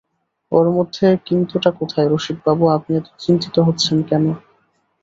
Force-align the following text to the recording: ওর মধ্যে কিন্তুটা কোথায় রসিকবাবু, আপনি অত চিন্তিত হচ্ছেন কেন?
ওর 0.51 0.67
মধ্যে 0.69 1.05
কিন্তুটা 1.27 1.69
কোথায় 1.79 2.07
রসিকবাবু, 2.09 2.63
আপনি 2.77 2.91
অত 2.97 3.07
চিন্তিত 3.19 3.55
হচ্ছেন 3.67 3.97
কেন? 4.09 4.25